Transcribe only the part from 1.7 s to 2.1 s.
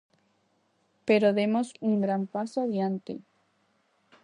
un